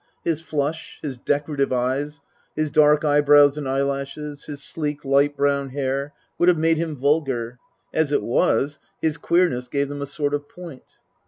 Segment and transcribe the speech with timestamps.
[0.23, 2.21] His flush, his decorative eyes,
[2.55, 7.59] his dark eyebrows and eyelashes, his sleek, light brown hair, would have made him vulgar.
[7.93, 10.97] As it was, his queerness gave them a sort of point.